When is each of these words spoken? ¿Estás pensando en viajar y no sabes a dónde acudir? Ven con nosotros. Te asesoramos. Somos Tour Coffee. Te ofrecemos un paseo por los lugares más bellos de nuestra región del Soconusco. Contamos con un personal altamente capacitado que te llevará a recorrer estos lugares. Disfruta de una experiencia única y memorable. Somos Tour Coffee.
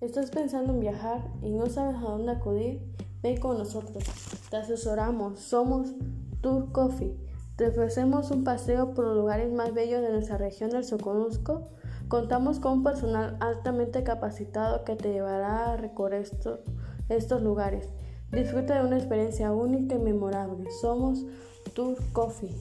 ¿Estás 0.00 0.30
pensando 0.30 0.72
en 0.72 0.80
viajar 0.80 1.28
y 1.42 1.50
no 1.50 1.66
sabes 1.66 1.96
a 1.96 2.00
dónde 2.00 2.32
acudir? 2.32 2.80
Ven 3.22 3.36
con 3.36 3.58
nosotros. 3.58 4.02
Te 4.48 4.56
asesoramos. 4.56 5.40
Somos 5.40 5.92
Tour 6.40 6.72
Coffee. 6.72 7.14
Te 7.56 7.68
ofrecemos 7.68 8.30
un 8.30 8.42
paseo 8.42 8.94
por 8.94 9.04
los 9.04 9.16
lugares 9.18 9.52
más 9.52 9.74
bellos 9.74 10.00
de 10.00 10.08
nuestra 10.08 10.38
región 10.38 10.70
del 10.70 10.84
Soconusco. 10.84 11.68
Contamos 12.08 12.60
con 12.60 12.78
un 12.78 12.82
personal 12.82 13.36
altamente 13.40 14.02
capacitado 14.02 14.84
que 14.84 14.96
te 14.96 15.12
llevará 15.12 15.70
a 15.70 15.76
recorrer 15.76 16.26
estos 17.10 17.42
lugares. 17.42 17.86
Disfruta 18.32 18.80
de 18.80 18.86
una 18.86 18.96
experiencia 18.96 19.52
única 19.52 19.96
y 19.96 19.98
memorable. 19.98 20.70
Somos 20.80 21.26
Tour 21.74 21.98
Coffee. 22.14 22.56